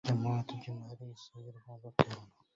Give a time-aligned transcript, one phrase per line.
[0.05, 2.31] التجمعات الجماهيرية الصغيرة ومرض الكورونا